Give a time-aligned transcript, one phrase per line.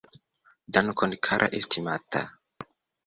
[0.77, 2.21] Dankon, kara estimanta